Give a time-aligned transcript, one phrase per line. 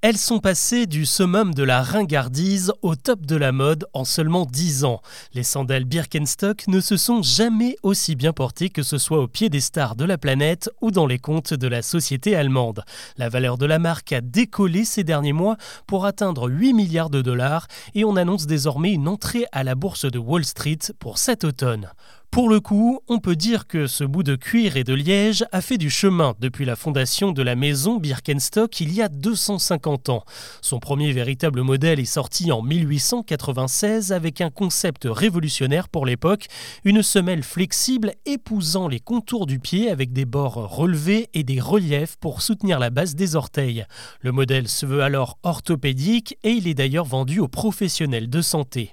[0.00, 4.46] Elles sont passées du summum de la ringardise au top de la mode en seulement
[4.46, 5.02] 10 ans.
[5.34, 9.48] Les sandales Birkenstock ne se sont jamais aussi bien portées que ce soit au pied
[9.48, 12.84] des stars de la planète ou dans les comptes de la société allemande.
[13.16, 15.56] La valeur de la marque a décollé ces derniers mois
[15.88, 20.04] pour atteindre 8 milliards de dollars et on annonce désormais une entrée à la bourse
[20.04, 21.88] de Wall Street pour cet automne.
[22.30, 25.60] Pour le coup, on peut dire que ce bout de cuir et de liège a
[25.60, 30.24] fait du chemin depuis la fondation de la maison Birkenstock il y a 250 ans.
[30.60, 36.46] Son premier véritable modèle est sorti en 1896 avec un concept révolutionnaire pour l'époque,
[36.84, 42.16] une semelle flexible épousant les contours du pied avec des bords relevés et des reliefs
[42.20, 43.84] pour soutenir la base des orteils.
[44.20, 48.92] Le modèle se veut alors orthopédique et il est d'ailleurs vendu aux professionnels de santé.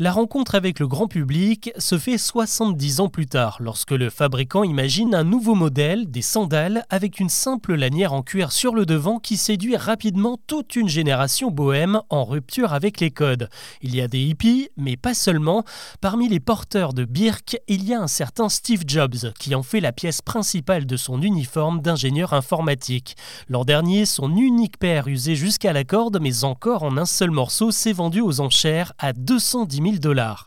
[0.00, 4.62] La rencontre avec le grand public se fait 70 ans plus tard, lorsque le fabricant
[4.62, 9.18] imagine un nouveau modèle, des sandales, avec une simple lanière en cuir sur le devant
[9.18, 13.48] qui séduit rapidement toute une génération bohème en rupture avec les codes.
[13.82, 15.64] Il y a des hippies, mais pas seulement.
[16.00, 19.80] Parmi les porteurs de Birk, il y a un certain Steve Jobs, qui en fait
[19.80, 23.16] la pièce principale de son uniforme d'ingénieur informatique.
[23.48, 27.72] L'an dernier, son unique paire usé jusqu'à la corde, mais encore en un seul morceau,
[27.72, 30.46] s'est vendu aux enchères à 210 000 dollars.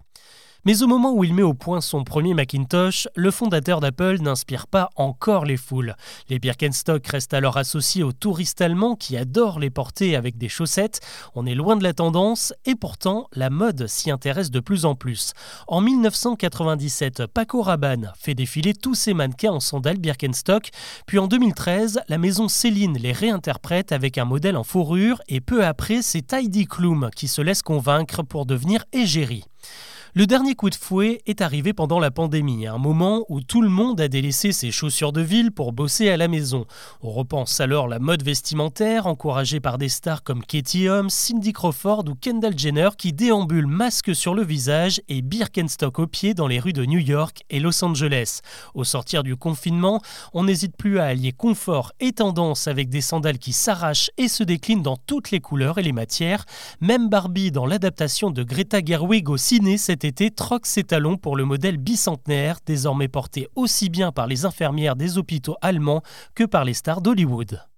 [0.64, 4.68] Mais au moment où il met au point son premier Macintosh, le fondateur d'Apple n'inspire
[4.68, 5.95] pas encore les foules.
[6.30, 11.00] Les Birkenstock restent alors associés aux touristes allemands qui adorent les porter avec des chaussettes.
[11.34, 14.94] On est loin de la tendance et pourtant la mode s'y intéresse de plus en
[14.94, 15.34] plus.
[15.68, 20.70] En 1997, Paco Rabanne fait défiler tous ses mannequins en sandales Birkenstock,
[21.08, 25.66] puis en 2013, la maison Céline les réinterprète avec un modèle en fourrure et peu
[25.66, 29.46] après, c'est Heidi Klum qui se laisse convaincre pour devenir égérie.
[30.14, 33.70] Le dernier coup de fouet est arrivé pendant la pandémie, un moment où tout le
[33.70, 36.66] monde a délaissé ses chaussures de ville pour bosser à la maison.
[37.02, 42.03] On repense alors la mode vestimentaire, encouragée par des stars comme Katie Holmes, Cindy Crawford
[42.09, 46.59] ou Kendall Jenner qui déambulent masque sur le visage et Birkenstock au pied dans les
[46.59, 48.41] rues de New York et Los Angeles.
[48.74, 50.02] Au sortir du confinement,
[50.34, 54.44] on n'hésite plus à allier confort et tendance avec des sandales qui s'arrachent et se
[54.44, 56.44] déclinent dans toutes les couleurs et les matières.
[56.81, 61.35] Même Barbie dans l'adaptation de Greta Gerwig au ciné cette été troque ses talons pour
[61.35, 66.01] le modèle bicentenaire, désormais porté aussi bien par les infirmières des hôpitaux allemands
[66.35, 67.71] que par les stars d'Hollywood.